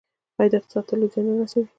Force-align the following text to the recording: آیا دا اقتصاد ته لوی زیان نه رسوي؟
آیا 0.39 0.49
دا 0.51 0.57
اقتصاد 0.59 0.83
ته 0.87 0.93
لوی 0.99 1.09
زیان 1.13 1.25
نه 1.29 1.33
رسوي؟ 1.39 1.65